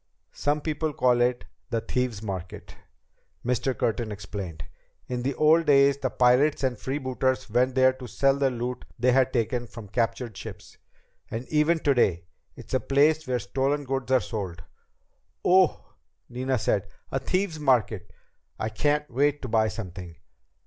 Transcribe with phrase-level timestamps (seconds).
[0.33, 2.73] "Some people call it the Thieves' Market,"
[3.45, 3.77] Mr.
[3.77, 4.65] Curtin explained.
[5.07, 9.11] "In the old days the pirates and freebooters went there to sell the loot they
[9.11, 10.77] had taken from captured ships.
[11.29, 12.23] And even today,
[12.55, 14.63] it's a place where stolen goods are sold."
[15.45, 15.79] "Oh h!"
[16.29, 16.87] Nina said.
[17.11, 18.09] "A Thieves' Market!
[18.57, 20.15] I can't wait to buy something!"